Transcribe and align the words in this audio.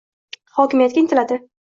hokimiyatga 0.61 1.03
intiladi 1.05 1.43